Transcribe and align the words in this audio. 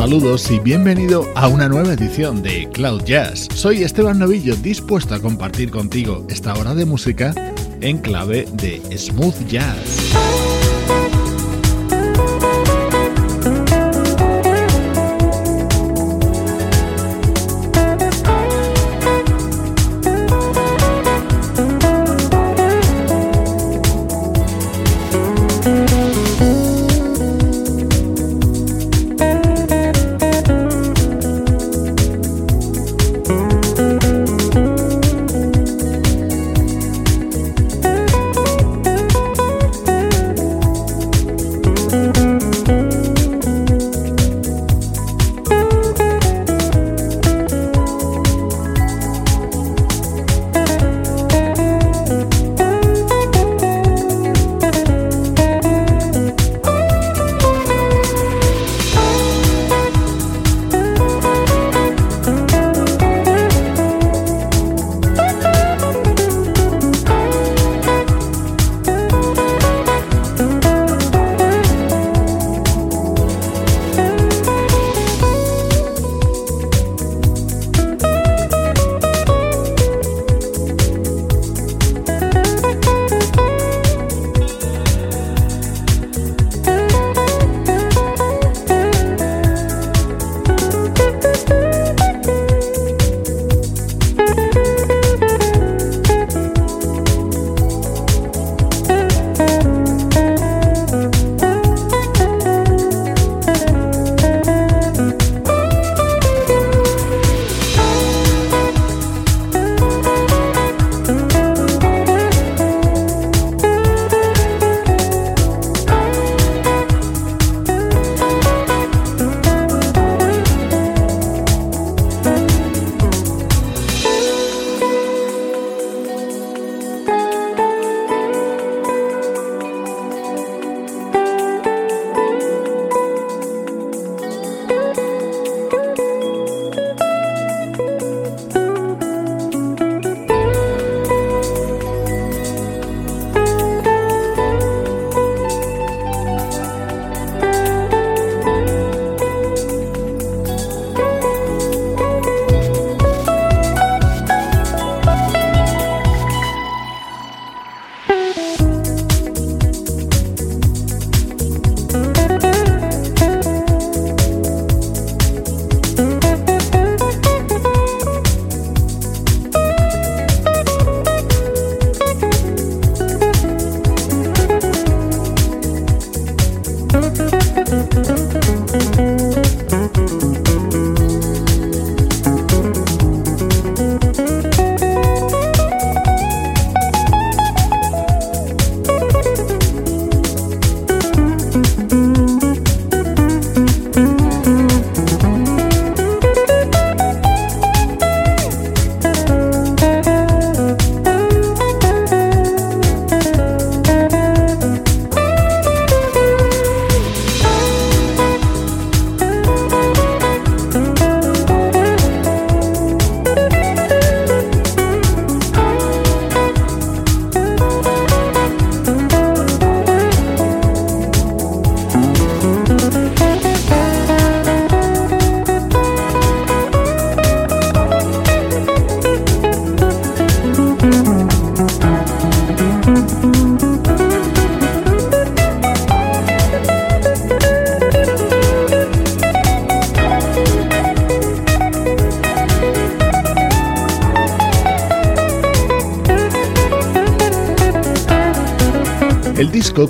Saludos 0.00 0.50
y 0.50 0.58
bienvenido 0.58 1.28
a 1.34 1.46
una 1.48 1.68
nueva 1.68 1.92
edición 1.92 2.42
de 2.42 2.66
Cloud 2.72 3.04
Jazz. 3.04 3.48
Soy 3.54 3.82
Esteban 3.82 4.18
Novillo, 4.18 4.56
dispuesto 4.56 5.14
a 5.14 5.20
compartir 5.20 5.70
contigo 5.70 6.24
esta 6.30 6.54
hora 6.54 6.74
de 6.74 6.86
música 6.86 7.34
en 7.82 7.98
clave 7.98 8.48
de 8.54 8.80
smooth 8.96 9.46
jazz. 9.46 10.14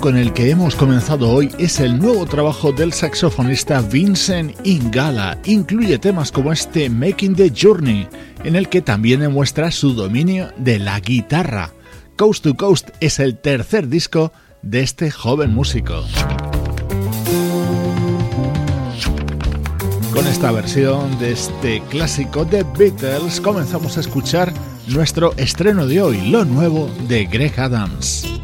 Con 0.01 0.17
el 0.17 0.33
que 0.33 0.49
hemos 0.49 0.75
comenzado 0.75 1.29
hoy 1.29 1.51
es 1.59 1.79
el 1.79 1.99
nuevo 1.99 2.25
trabajo 2.25 2.71
del 2.71 2.91
saxofonista 2.91 3.81
Vincent 3.81 4.55
Ingala. 4.65 5.37
Incluye 5.45 5.99
temas 5.99 6.31
como 6.31 6.51
este 6.51 6.89
Making 6.89 7.35
the 7.35 7.53
Journey, 7.55 8.07
en 8.43 8.55
el 8.55 8.67
que 8.67 8.81
también 8.81 9.19
demuestra 9.19 9.69
su 9.69 9.93
dominio 9.93 10.51
de 10.57 10.79
la 10.79 10.99
guitarra. 10.99 11.71
Coast 12.17 12.43
to 12.43 12.55
Coast 12.55 12.89
es 12.99 13.19
el 13.19 13.37
tercer 13.37 13.89
disco 13.89 14.33
de 14.63 14.81
este 14.81 15.11
joven 15.11 15.53
músico. 15.53 16.03
Con 20.13 20.25
esta 20.25 20.51
versión 20.51 21.19
de 21.19 21.33
este 21.33 21.81
clásico 21.91 22.43
de 22.43 22.65
Beatles 22.75 23.39
comenzamos 23.39 23.97
a 23.97 24.01
escuchar 24.01 24.51
nuestro 24.87 25.33
estreno 25.37 25.85
de 25.85 26.01
hoy, 26.01 26.29
lo 26.29 26.43
nuevo 26.43 26.89
de 27.07 27.25
Greg 27.25 27.59
Adams. 27.59 28.40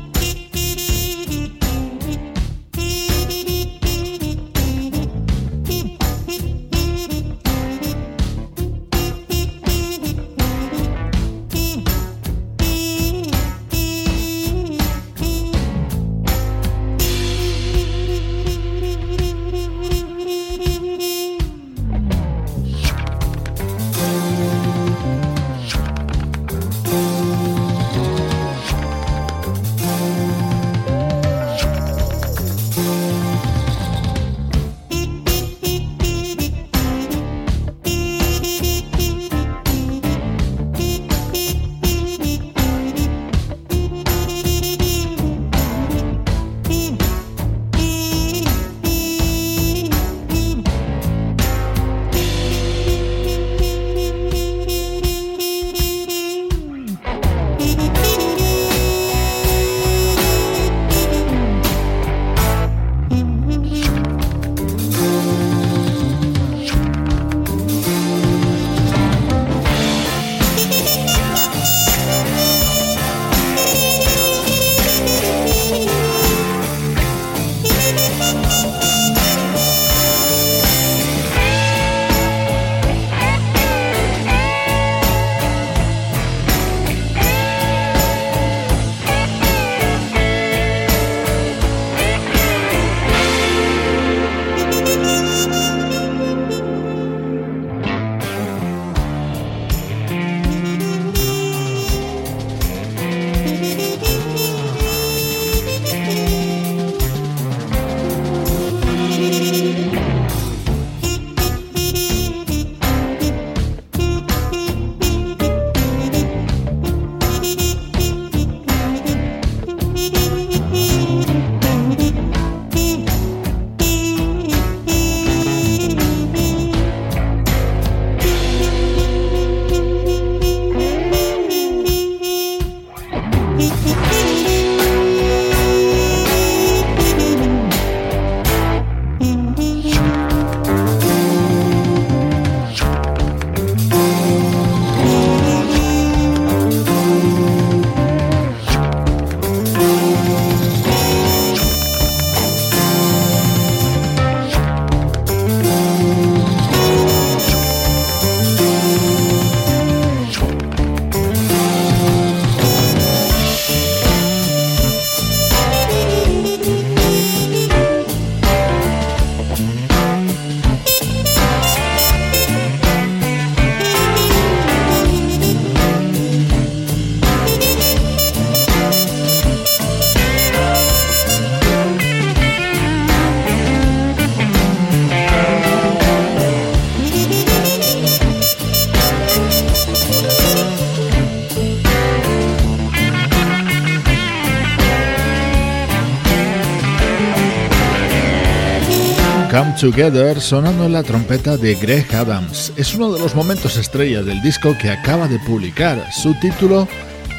Together 199.79 200.41
sonando 200.41 200.86
en 200.86 200.93
la 200.93 201.03
trompeta 201.03 201.55
de 201.55 201.75
Greg 201.75 202.07
Adams. 202.15 202.74
Es 202.77 202.96
uno 202.96 203.13
de 203.13 203.19
los 203.19 203.36
momentos 203.36 203.77
estrella 203.77 204.24
del 204.24 204.41
disco 204.41 204.75
que 204.81 204.89
acaba 204.89 205.27
de 205.27 205.38
publicar. 205.39 206.03
Su 206.12 206.34
título 206.39 206.88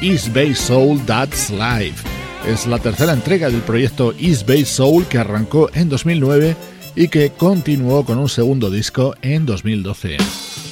East 0.01 0.33
Bay 0.33 0.55
Soul 0.55 1.05
That's 1.05 1.49
Life. 1.49 2.07
Es 2.47 2.65
la 2.65 2.79
tercera 2.79 3.11
entrega 3.11 3.49
del 3.49 3.61
proyecto 3.61 4.13
East 4.17 4.47
Bay 4.47 4.63
Soul 4.63 5.05
que 5.07 5.17
arrancó 5.17 5.69
en 5.73 5.89
2009 5.89 6.55
y 6.95 7.09
que 7.09 7.31
continuó 7.31 8.05
con 8.05 8.17
un 8.17 8.29
segundo 8.29 8.71
disco 8.71 9.15
en 9.21 9.45
2012. 9.45 10.68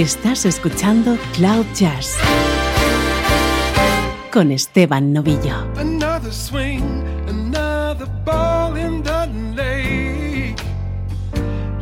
Estás 0.00 0.46
escuchando 0.46 1.18
Cloud 1.34 1.66
Jazz 1.74 2.16
con 4.32 4.50
Esteban 4.50 5.12
Novillo. 5.12 5.70
Another 5.76 6.32
swing, 6.32 7.04
another 7.28 8.06
ball 8.24 8.78
in 8.78 9.02
the 9.02 9.26
lake. 9.54 10.56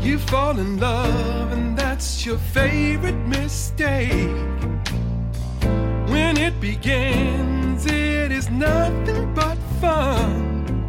You 0.00 0.18
fall 0.18 0.58
in 0.58 0.80
love 0.80 1.52
and 1.52 1.78
that's 1.78 2.26
your 2.26 2.38
favorite 2.52 3.14
mistake. 3.28 4.34
When 6.08 6.37
it 6.38 6.58
begins, 6.60 7.87
it 7.87 8.32
is 8.32 8.50
nothing 8.50 9.32
but 9.32 9.58
fun. 9.80 10.88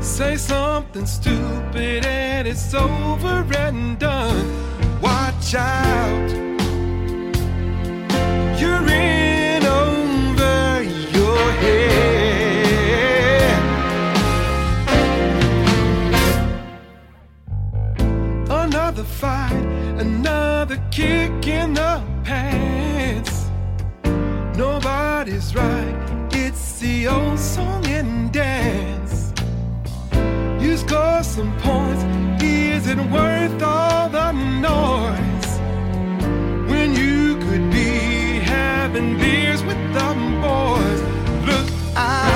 Say 0.00 0.38
something 0.38 1.04
stupid 1.04 2.06
and 2.06 2.48
it's 2.48 2.72
over 2.72 3.44
and 3.58 3.98
done. 3.98 4.73
Watch 5.04 5.54
out. 5.54 6.30
You're 8.58 8.88
in 8.88 9.62
over 9.66 10.82
your 11.18 11.44
head. 11.62 12.00
Another 18.48 19.04
fight, 19.04 19.52
another 19.98 20.78
kick 20.90 21.46
in 21.48 21.74
the 21.74 22.02
pants. 22.24 23.50
Nobody's 24.56 25.54
right. 25.54 26.28
It's 26.32 26.78
the 26.80 27.08
old 27.08 27.38
song 27.38 27.86
and 27.88 28.32
dance. 28.32 29.34
You 30.62 30.78
score 30.78 31.22
some 31.22 31.54
points 31.58 32.04
is 32.84 32.90
it 32.90 32.98
worth 32.98 33.62
all 33.62 34.10
the 34.10 34.32
noise 34.32 35.58
when 36.68 36.94
you 36.94 37.38
could 37.38 37.70
be 37.70 38.40
having 38.40 39.16
beers 39.16 39.64
with 39.64 39.78
the 39.94 40.12
boys? 40.42 41.00
Look 41.46 41.96
out. 41.96 42.33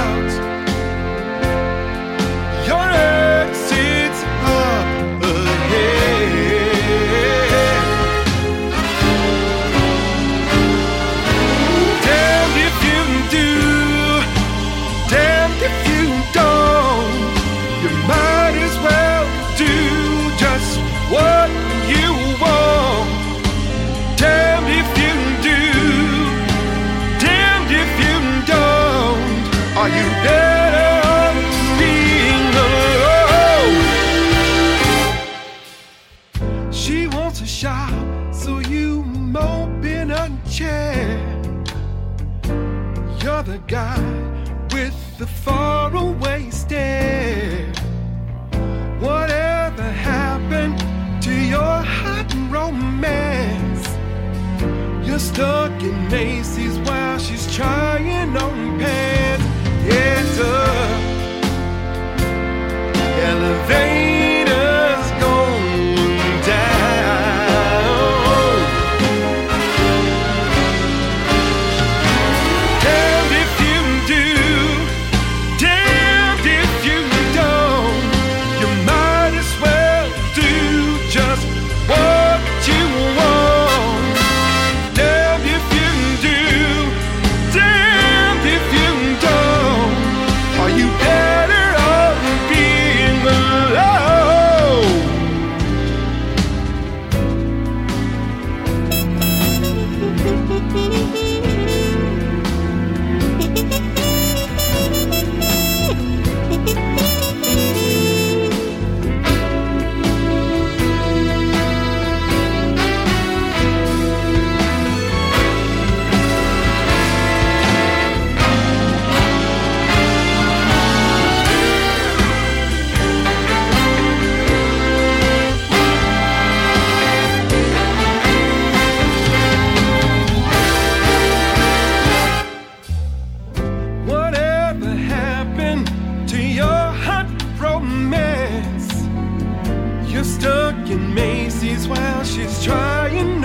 Trying 142.48 143.44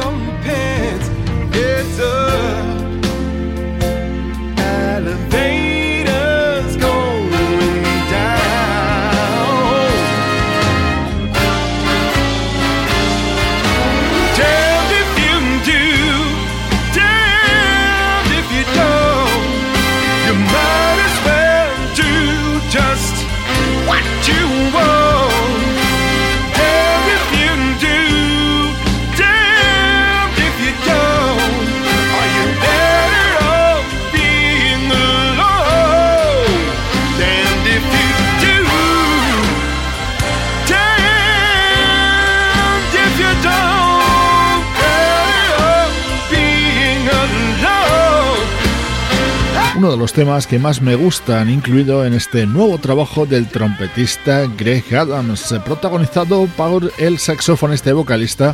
los 50.04 50.12
temas 50.12 50.48
que 50.48 50.60
más 50.60 50.82
me 50.82 50.96
gustan, 50.96 51.50
incluido 51.50 52.06
en 52.06 52.14
este 52.14 52.46
nuevo 52.46 52.78
trabajo 52.78 53.26
del 53.26 53.48
trompetista 53.48 54.42
Greg 54.58 54.84
Adams, 54.94 55.56
protagonizado 55.64 56.46
por 56.58 56.92
el 56.98 57.18
saxofonista 57.20 57.92
y 57.92 57.94
vocalista 57.94 58.54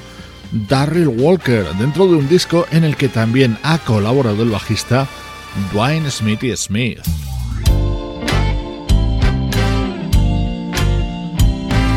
Darryl 0.52 1.08
Walker, 1.08 1.66
dentro 1.80 2.06
de 2.06 2.18
un 2.18 2.30
disco 2.30 2.68
en 2.70 2.84
el 2.84 2.96
que 2.96 3.10
también 3.10 3.58
ha 3.64 3.80
colaborado 3.80 4.44
el 4.44 4.52
bajista 4.52 5.08
Dwayne 5.74 6.12
Smithy 6.12 6.56
Smith. 6.56 7.00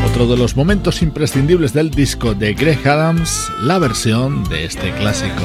Otro 0.07 0.25
de 0.25 0.35
los 0.35 0.55
momentos 0.55 1.03
imprescindibles 1.03 1.73
del 1.73 1.91
disco 1.91 2.33
de 2.33 2.55
Greg 2.55 2.87
Adams, 2.87 3.51
la 3.61 3.77
versión 3.77 4.43
de 4.45 4.65
este 4.65 4.91
clásico. 4.93 5.43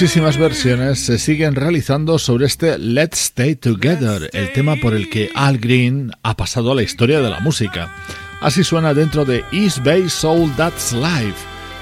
Muchísimas 0.00 0.38
versiones 0.38 0.98
se 0.98 1.18
siguen 1.18 1.54
realizando 1.54 2.18
sobre 2.18 2.46
este 2.46 2.78
Let's 2.78 3.20
Stay 3.20 3.54
Together, 3.54 4.30
el 4.32 4.50
tema 4.54 4.76
por 4.76 4.94
el 4.94 5.10
que 5.10 5.30
Al 5.34 5.58
Green 5.58 6.10
ha 6.22 6.38
pasado 6.38 6.72
a 6.72 6.74
la 6.74 6.82
historia 6.82 7.20
de 7.20 7.28
la 7.28 7.40
música. 7.40 7.94
Así 8.40 8.64
suena 8.64 8.94
dentro 8.94 9.26
de 9.26 9.44
East 9.52 9.84
Bay 9.84 10.08
Soul 10.08 10.50
That's 10.56 10.94
Life, 10.94 11.36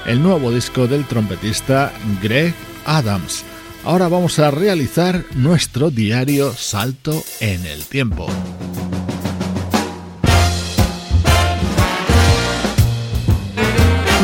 el 0.05 0.21
nuevo 0.21 0.51
disco 0.51 0.85
del 0.85 1.05
trompetista 1.05 1.93
Greg 2.21 2.53
Adams. 2.85 3.45
Ahora 3.85 4.09
vamos 4.09 4.37
a 4.39 4.51
realizar 4.51 5.23
nuestro 5.35 5.89
diario 5.89 6.51
salto 6.51 7.23
en 7.39 7.65
el 7.65 7.85
tiempo. 7.85 8.27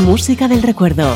Música 0.04 0.50
del 0.50 0.64
recuerdo 0.64 1.16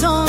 don't 0.00 0.27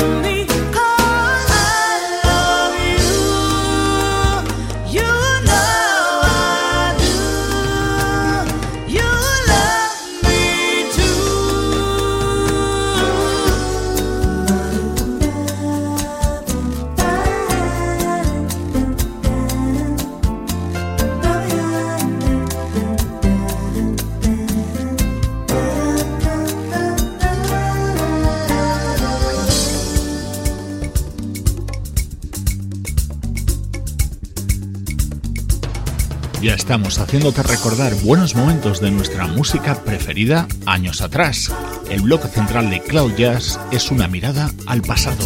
estamos 36.70 37.00
haciéndote 37.00 37.42
recordar 37.42 37.92
buenos 38.04 38.36
momentos 38.36 38.80
de 38.80 38.92
nuestra 38.92 39.26
música 39.26 39.74
preferida 39.82 40.46
años 40.66 41.00
atrás. 41.00 41.52
El 41.90 42.02
bloque 42.02 42.28
central 42.28 42.70
de 42.70 42.80
Cloud 42.80 43.12
Jazz 43.16 43.58
es 43.72 43.90
una 43.90 44.06
mirada 44.06 44.48
al 44.68 44.80
pasado. 44.80 45.24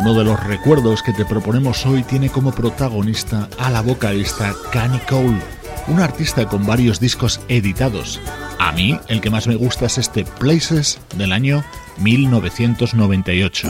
Uno 0.00 0.12
de 0.12 0.24
los 0.24 0.44
recuerdos 0.44 1.02
que 1.02 1.14
te 1.14 1.24
proponemos 1.24 1.86
hoy 1.86 2.02
tiene 2.02 2.28
como 2.28 2.52
protagonista 2.52 3.48
a 3.58 3.70
la 3.70 3.80
vocalista 3.80 4.54
Canny 4.70 4.98
Cole, 5.08 5.40
una 5.86 6.04
artista 6.04 6.46
con 6.46 6.66
varios 6.66 7.00
discos 7.00 7.40
editados 7.48 8.20
a 8.68 8.72
mí 8.72 9.00
el 9.08 9.22
que 9.22 9.30
más 9.30 9.46
me 9.46 9.56
gusta 9.56 9.86
es 9.86 9.96
este 9.96 10.24
Places 10.24 11.00
del 11.16 11.32
año 11.32 11.64
1998. 12.00 13.68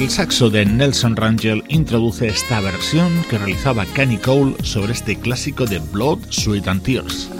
El 0.00 0.10
saxo 0.10 0.50
de 0.50 0.64
Nelson 0.66 1.14
Rangel 1.14 1.62
introduce 1.68 2.26
esta 2.26 2.60
versión 2.60 3.22
que 3.30 3.38
realizaba 3.38 3.86
Kenny 3.86 4.16
Cole 4.18 4.56
sobre 4.64 4.94
este 4.94 5.16
clásico 5.16 5.64
de 5.64 5.78
Blood, 5.78 6.18
Sweat 6.30 6.66
and 6.66 6.82
Tears. 6.82 7.30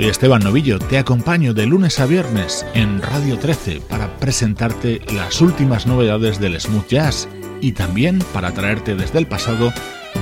Soy 0.00 0.08
Esteban 0.08 0.42
Novillo, 0.42 0.78
te 0.78 0.96
acompaño 0.96 1.52
de 1.52 1.66
lunes 1.66 2.00
a 2.00 2.06
viernes 2.06 2.64
en 2.72 3.02
Radio 3.02 3.38
13 3.38 3.82
para 3.82 4.16
presentarte 4.16 5.02
las 5.12 5.42
últimas 5.42 5.86
novedades 5.86 6.40
del 6.40 6.58
smooth 6.58 6.88
jazz 6.88 7.28
y 7.60 7.72
también 7.72 8.20
para 8.32 8.50
traerte 8.52 8.94
desde 8.94 9.18
el 9.18 9.26
pasado 9.26 9.70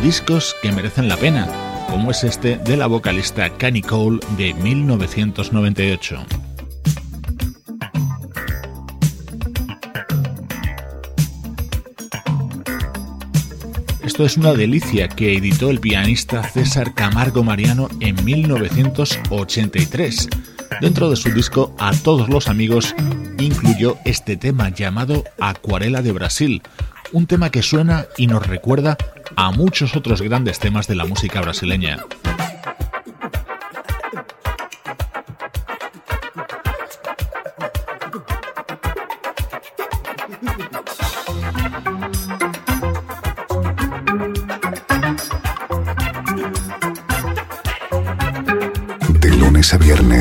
discos 0.02 0.56
que 0.62 0.72
merecen 0.72 1.06
la 1.06 1.16
pena, 1.16 1.46
como 1.88 2.10
es 2.10 2.24
este 2.24 2.58
de 2.58 2.76
la 2.76 2.88
vocalista 2.88 3.50
Canny 3.50 3.82
Cole 3.82 4.18
de 4.36 4.52
1998. 4.52 6.47
Esto 14.18 14.26
es 14.26 14.36
una 14.36 14.52
delicia 14.52 15.06
que 15.06 15.36
editó 15.36 15.70
el 15.70 15.78
pianista 15.78 16.42
César 16.42 16.92
Camargo 16.92 17.44
Mariano 17.44 17.88
en 18.00 18.24
1983. 18.24 20.28
Dentro 20.80 21.08
de 21.08 21.14
su 21.14 21.30
disco 21.30 21.72
A 21.78 21.92
todos 21.92 22.28
los 22.28 22.48
amigos 22.48 22.96
incluyó 23.38 23.96
este 24.04 24.36
tema 24.36 24.70
llamado 24.70 25.22
Acuarela 25.38 26.02
de 26.02 26.10
Brasil, 26.10 26.62
un 27.12 27.28
tema 27.28 27.50
que 27.50 27.62
suena 27.62 28.06
y 28.16 28.26
nos 28.26 28.44
recuerda 28.44 28.96
a 29.36 29.52
muchos 29.52 29.94
otros 29.94 30.20
grandes 30.20 30.58
temas 30.58 30.88
de 30.88 30.96
la 30.96 31.04
música 31.04 31.40
brasileña. 31.40 31.98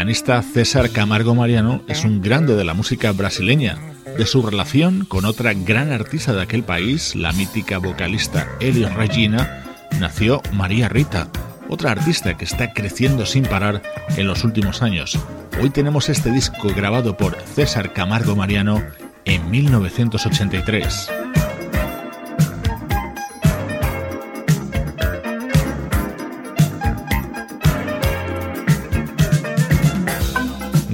pianista 0.00 0.40
César 0.40 0.88
Camargo 0.92 1.34
Mariano 1.34 1.82
es 1.86 2.06
un 2.06 2.22
grande 2.22 2.56
de 2.56 2.64
la 2.64 2.72
música 2.72 3.12
brasileña. 3.12 3.76
De 4.16 4.24
su 4.24 4.40
relación 4.40 5.04
con 5.04 5.26
otra 5.26 5.52
gran 5.52 5.92
artista 5.92 6.32
de 6.32 6.40
aquel 6.40 6.62
país, 6.62 7.14
la 7.14 7.32
mítica 7.32 7.76
vocalista 7.76 8.48
Elis 8.60 8.90
Regina, 8.94 9.62
nació 10.00 10.40
María 10.54 10.88
Rita, 10.88 11.28
otra 11.68 11.90
artista 11.90 12.38
que 12.38 12.46
está 12.46 12.72
creciendo 12.72 13.26
sin 13.26 13.44
parar 13.44 13.82
en 14.16 14.26
los 14.26 14.42
últimos 14.42 14.80
años. 14.80 15.18
Hoy 15.60 15.68
tenemos 15.68 16.08
este 16.08 16.30
disco 16.30 16.68
grabado 16.74 17.18
por 17.18 17.36
César 17.42 17.92
Camargo 17.92 18.34
Mariano 18.34 18.82
en 19.26 19.50
1983. 19.50 21.19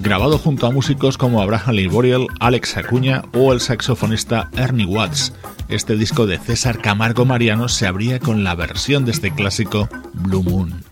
Grabado 0.06 0.38
junto 0.38 0.68
a 0.68 0.70
músicos 0.70 1.18
como 1.18 1.42
Abraham 1.42 1.74
Lee 1.74 1.88
Boreal, 1.88 2.28
Alex 2.38 2.76
Acuña 2.76 3.24
o 3.34 3.52
el 3.52 3.60
saxofonista 3.60 4.50
Ernie 4.56 4.86
Watts. 4.86 5.32
Este 5.68 5.96
disco 5.96 6.26
de 6.26 6.38
César 6.38 6.80
Camargo 6.80 7.24
Mariano 7.24 7.68
se 7.68 7.88
abría 7.88 8.20
con 8.20 8.44
la 8.44 8.54
versión 8.54 9.04
de 9.04 9.10
este 9.10 9.32
clásico 9.32 9.88
Blue 10.12 10.44
Moon. 10.44 10.84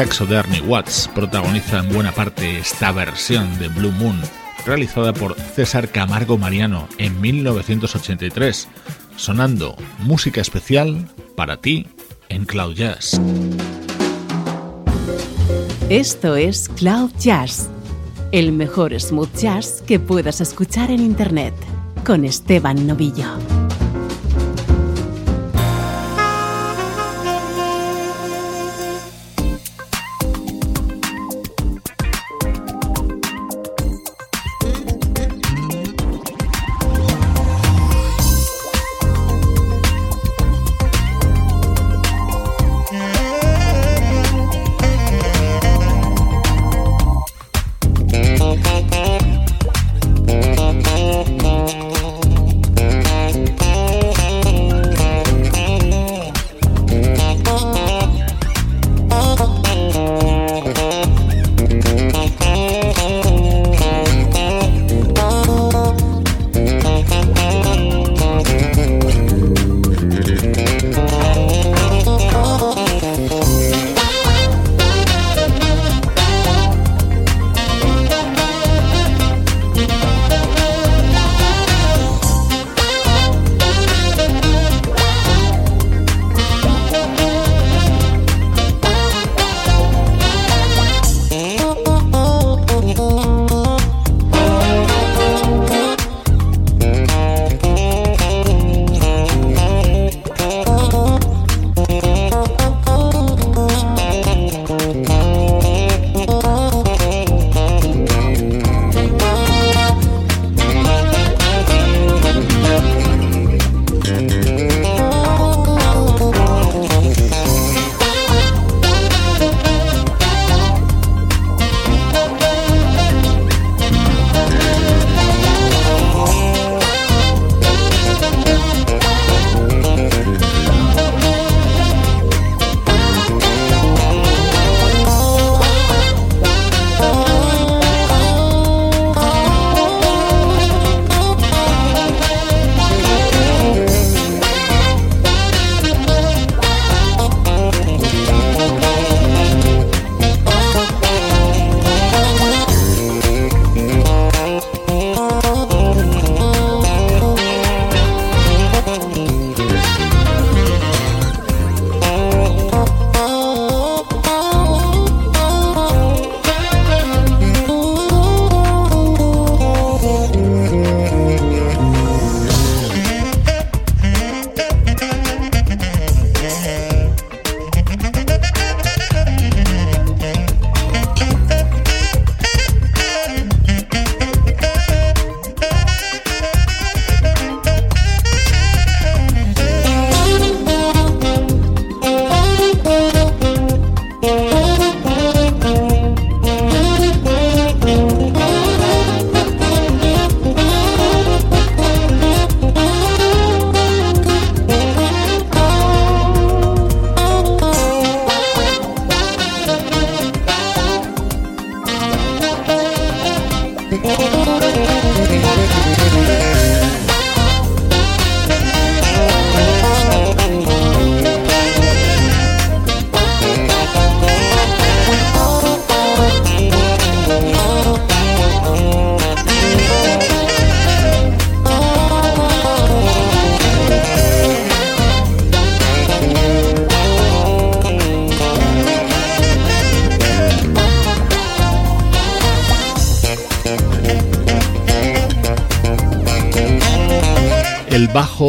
Saxo 0.00 0.24
de 0.24 0.36
Ernie 0.36 0.62
Watts 0.62 1.10
protagoniza 1.14 1.80
en 1.80 1.92
buena 1.92 2.10
parte 2.10 2.58
esta 2.58 2.90
versión 2.90 3.58
de 3.58 3.68
Blue 3.68 3.92
Moon, 3.92 4.18
realizada 4.64 5.12
por 5.12 5.34
César 5.38 5.90
Camargo 5.90 6.38
Mariano 6.38 6.88
en 6.96 7.20
1983, 7.20 8.66
sonando 9.16 9.76
música 9.98 10.40
especial 10.40 11.06
para 11.36 11.58
ti 11.58 11.86
en 12.30 12.46
Cloud 12.46 12.76
Jazz. 12.76 13.20
Esto 15.90 16.34
es 16.34 16.70
Cloud 16.70 17.10
Jazz, 17.18 17.68
el 18.32 18.52
mejor 18.52 18.98
smooth 18.98 19.36
jazz 19.36 19.82
que 19.86 20.00
puedas 20.00 20.40
escuchar 20.40 20.90
en 20.90 21.00
Internet, 21.00 21.52
con 22.06 22.24
Esteban 22.24 22.86
Novillo. 22.86 23.49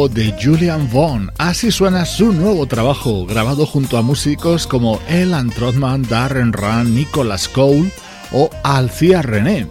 De 0.08 0.34
Julian 0.42 0.88
Vaughn. 0.92 1.30
Así 1.38 1.70
suena 1.70 2.04
su 2.04 2.32
nuevo 2.32 2.66
trabajo, 2.66 3.26
grabado 3.26 3.66
junto 3.66 3.98
a 3.98 4.02
músicos 4.02 4.66
como 4.66 5.00
Elan 5.08 5.50
Trotman, 5.50 6.02
Darren 6.08 6.52
Run, 6.52 6.94
Nicholas 6.94 7.48
Cole 7.48 7.90
o 8.32 8.50
Alcia 8.62 9.22
René. 9.22 9.66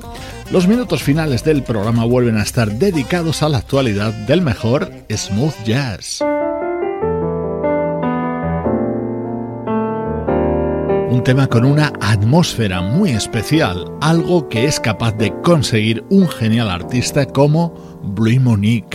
Los 0.52 0.68
minutos 0.68 1.02
finales 1.02 1.44
del 1.44 1.64
programa 1.64 2.06
vuelven 2.06 2.38
a 2.38 2.44
estar 2.44 2.72
dedicados 2.72 3.42
a 3.42 3.50
la 3.50 3.60
actualidad 3.60 4.14
del 4.14 4.42
mejor 4.42 4.92
smooth 5.10 5.56
jazz. 5.64 6.22
Un 11.10 11.24
tema 11.24 11.48
con 11.48 11.66
una 11.66 11.94
atmósfera 12.02 12.82
muy 12.82 13.12
especial, 13.12 13.86
algo 14.02 14.50
que 14.50 14.66
es 14.66 14.80
capaz 14.80 15.14
de 15.14 15.34
conseguir 15.42 16.04
un 16.10 16.28
genial 16.28 16.70
artista 16.70 17.26
como 17.26 18.00
Blue 18.04 18.40
Monique. 18.40 18.91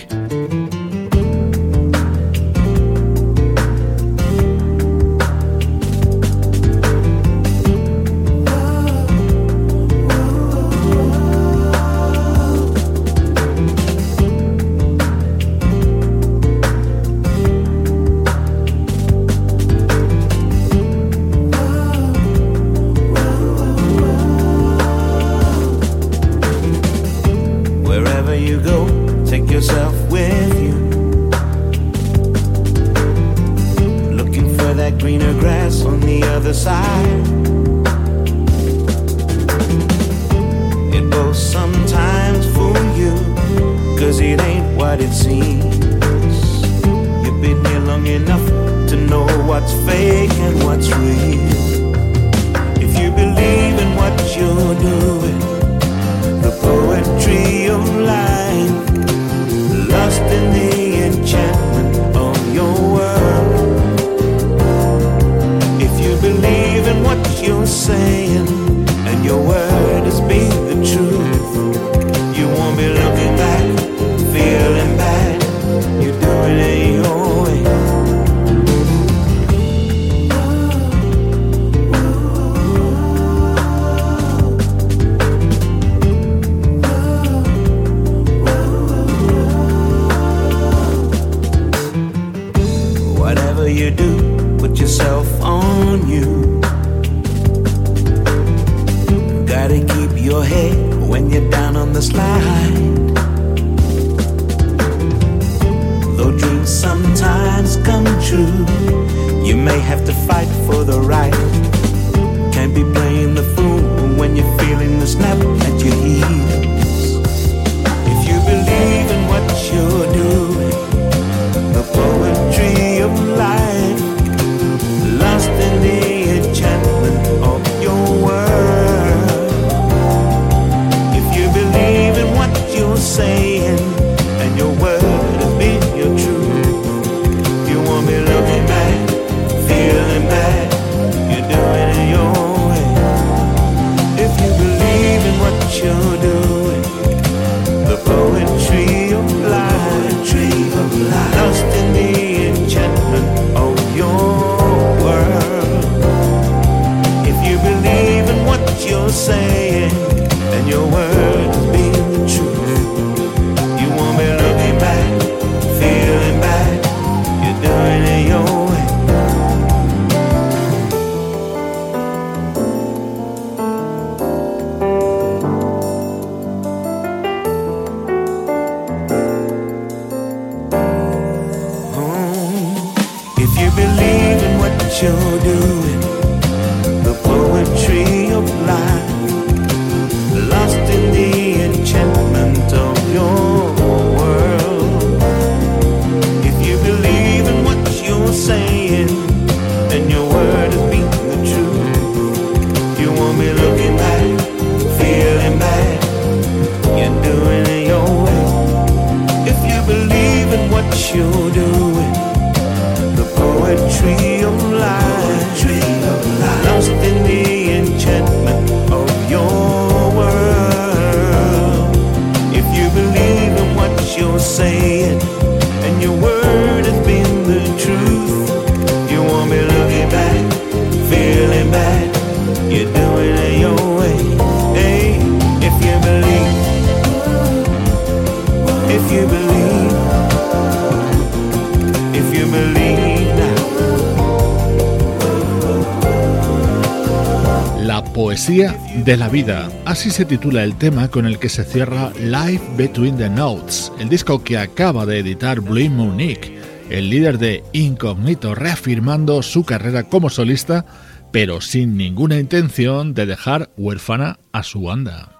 De 248.57 249.15
la 249.17 249.29
Vida. 249.29 249.69
Así 249.85 250.09
se 250.09 250.25
titula 250.25 250.63
el 250.63 250.75
tema 250.77 251.09
con 251.09 251.27
el 251.27 251.37
que 251.37 251.47
se 251.47 251.63
cierra 251.63 252.11
Life 252.19 252.63
Between 252.75 253.15
the 253.15 253.29
Notes, 253.29 253.91
el 253.99 254.09
disco 254.09 254.43
que 254.43 254.57
acaba 254.57 255.05
de 255.05 255.19
editar 255.19 255.61
Blue 255.61 255.91
Monique, 255.91 256.59
el 256.89 257.11
líder 257.11 257.37
de 257.37 257.63
Incognito, 257.73 258.55
reafirmando 258.55 259.43
su 259.43 259.63
carrera 259.63 260.05
como 260.05 260.31
solista, 260.31 260.85
pero 261.31 261.61
sin 261.61 261.97
ninguna 261.97 262.39
intención 262.39 263.13
de 263.13 263.27
dejar 263.27 263.69
huérfana 263.77 264.39
a 264.51 264.63
su 264.63 264.81
banda. 264.81 265.33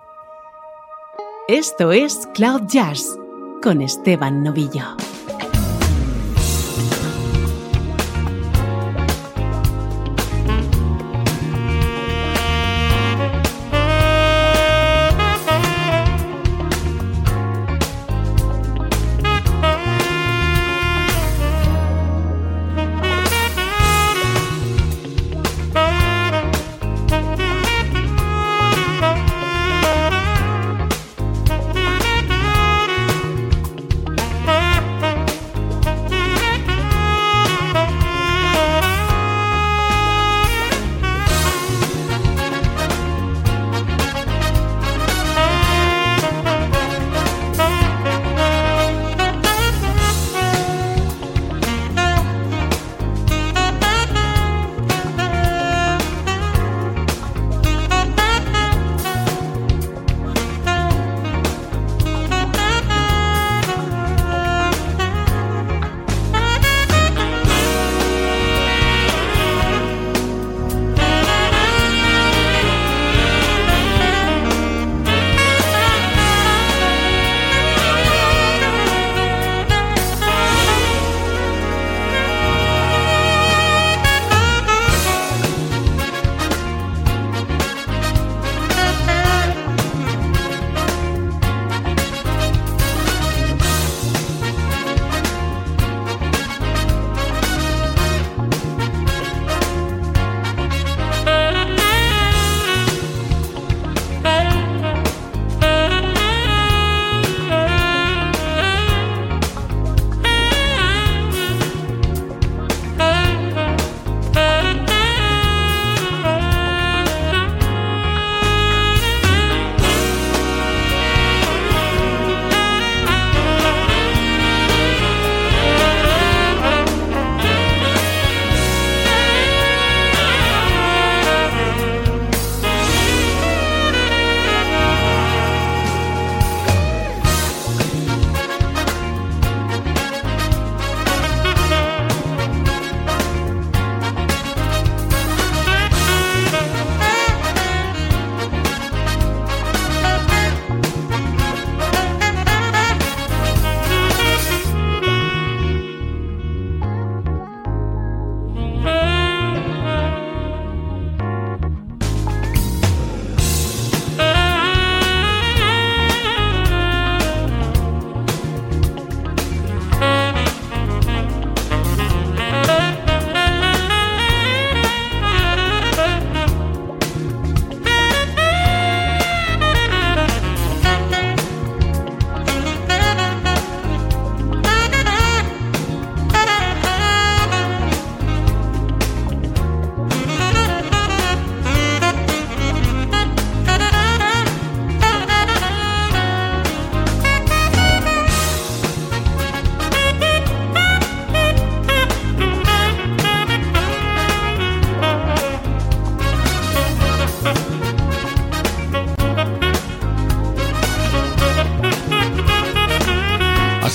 Esto 1.47 1.91
es 1.91 2.29
Cloud 2.35 2.67
Jazz 2.67 3.17
con 3.63 3.81
Esteban 3.81 4.43
Novillo. 4.43 4.95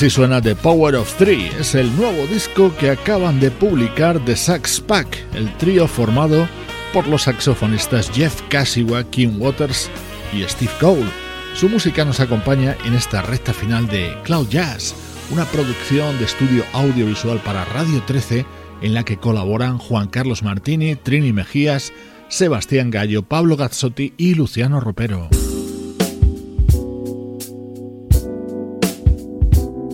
Así 0.03 0.11
suena 0.11 0.43
The 0.43 0.57
Power 0.57 0.97
of 0.97 1.17
Three, 1.17 1.47
es 1.61 1.77
el 1.77 1.95
nuevo 1.97 2.27
disco 2.27 2.75
que 2.77 2.91
acaban 2.91 3.39
de 3.39 3.53
publicar 3.53 4.19
The 4.25 4.35
Sax 4.35 4.81
Pack, 4.81 5.17
el 5.33 5.57
trío 5.59 5.87
formado 5.87 6.49
por 6.93 7.07
los 7.07 7.23
saxofonistas 7.23 8.11
Jeff 8.11 8.43
Cassiwa, 8.49 9.05
Kim 9.05 9.41
Waters 9.41 9.89
y 10.33 10.43
Steve 10.43 10.73
Cole. 10.81 11.09
Su 11.55 11.69
música 11.69 12.05
nos 12.05 12.19
acompaña 12.19 12.77
en 12.85 12.95
esta 12.95 13.23
recta 13.23 13.53
final 13.53 13.87
de 13.87 14.13
Cloud 14.25 14.49
Jazz, 14.49 14.93
una 15.31 15.45
producción 15.45 16.19
de 16.19 16.25
estudio 16.25 16.65
audiovisual 16.73 17.39
para 17.39 17.65
Radio 17.67 18.03
13 18.05 18.45
en 18.81 18.95
la 18.95 19.05
que 19.05 19.19
colaboran 19.19 19.79
Juan 19.79 20.09
Carlos 20.09 20.43
Martini, 20.43 20.97
Trini 20.97 21.33
Mejías, 21.33 21.93
Sebastián 22.29 22.91
Gallo, 22.91 23.23
Pablo 23.23 23.57
Gazzotti 23.57 24.15
y 24.17 24.35
Luciano 24.35 24.81
Ropero. 24.81 25.29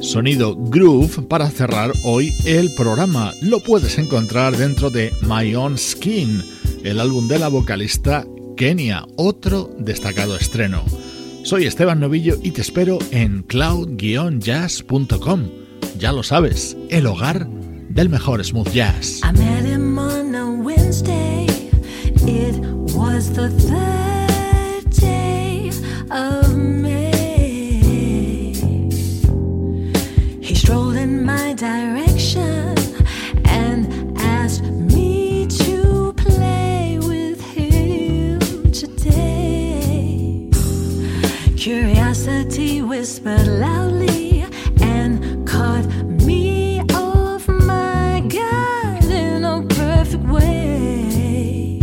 Sonido 0.09 0.57
groove 0.57 1.23
para 1.29 1.51
cerrar 1.51 1.93
hoy 2.03 2.33
el 2.47 2.73
programa. 2.75 3.35
Lo 3.43 3.61
puedes 3.61 3.99
encontrar 3.99 4.57
dentro 4.57 4.89
de 4.89 5.13
My 5.21 5.55
Own 5.55 5.77
Skin, 5.77 6.43
el 6.83 6.99
álbum 6.99 7.29
de 7.29 7.39
la 7.39 7.49
vocalista 7.49 8.25
Kenia, 8.57 9.05
otro 9.17 9.71
destacado 9.79 10.35
estreno. 10.35 10.83
Soy 11.43 11.67
Esteban 11.67 12.01
Novillo 12.01 12.39
y 12.43 12.53
te 12.53 12.63
espero 12.63 12.99
en 13.11 13.43
cloud-jazz.com. 13.43 15.43
Ya 15.99 16.13
lo 16.13 16.23
sabes, 16.23 16.75
el 16.89 17.07
hogar 17.07 17.47
del 17.91 18.09
mejor 18.09 18.43
smooth 18.43 18.73
jazz. 18.73 19.21
Curiosity 41.69 42.81
whispered 42.81 43.47
loudly 43.47 44.47
and 44.81 45.47
caught 45.47 45.85
me 46.25 46.81
off 46.95 47.47
my 47.47 48.25
guard 48.27 49.05
in 49.05 49.45
a 49.45 49.61
perfect 49.69 50.25
way. 50.25 51.79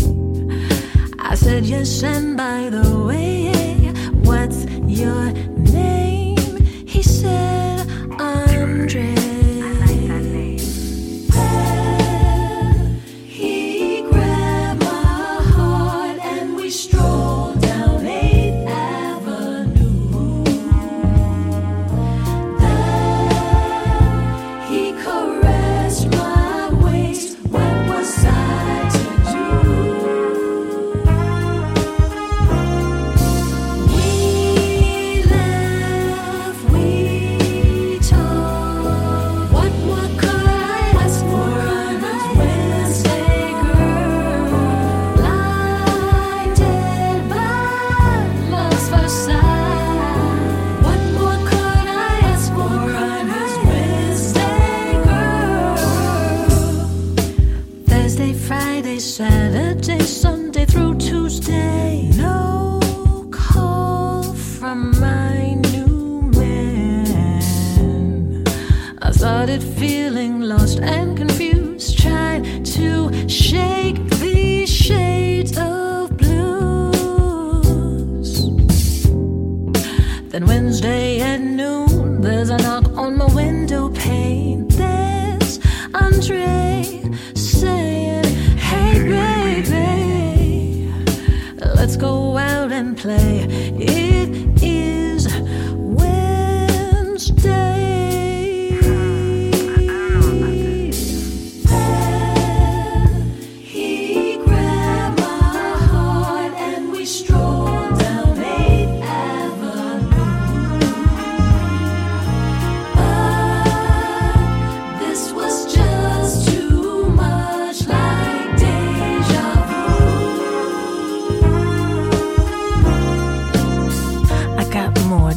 I 1.20 1.36
said, 1.36 1.68
Yes, 1.68 2.02
and 2.02 2.36
by 2.36 2.72
the 2.72 3.06
way, 3.06 3.92
what's 4.24 4.66
your 4.88 5.32
name? 5.56 5.95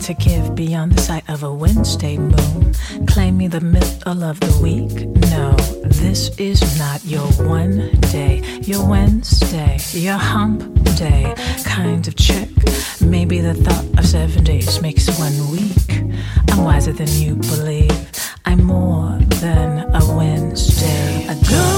to 0.08 0.14
give 0.14 0.54
beyond 0.54 0.92
the 0.92 1.02
sight 1.02 1.28
of 1.28 1.42
a 1.42 1.52
Wednesday 1.52 2.16
moon. 2.16 2.72
Claiming 3.08 3.50
the 3.50 3.60
middle 3.60 4.24
of 4.24 4.40
the 4.40 4.58
week? 4.62 5.06
No, 5.30 5.52
this 5.84 6.30
is 6.38 6.78
not 6.78 7.04
your 7.04 7.26
one 7.46 7.90
day, 8.10 8.40
your 8.62 8.88
Wednesday, 8.88 9.76
your 9.92 10.16
hump 10.16 10.62
day 10.96 11.34
kind 11.62 12.08
of 12.08 12.16
chick. 12.16 12.48
Maybe 13.02 13.40
the 13.40 13.52
thought 13.52 13.98
of 13.98 14.06
seven 14.06 14.44
days 14.44 14.80
makes 14.80 15.06
one 15.18 15.50
week. 15.50 16.14
I'm 16.52 16.64
wiser 16.64 16.94
than 16.94 17.08
you 17.08 17.34
believe. 17.34 18.08
I'm 18.46 18.64
more 18.64 19.18
than 19.42 19.94
a 19.94 20.16
Wednesday. 20.16 21.26
A 21.26 21.34
girl. 21.50 21.77